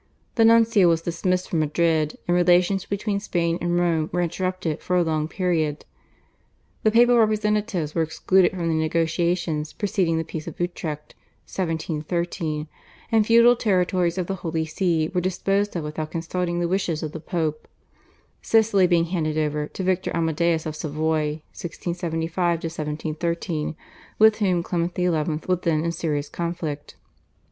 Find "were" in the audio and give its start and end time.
4.11-4.23, 7.93-8.01, 15.09-15.21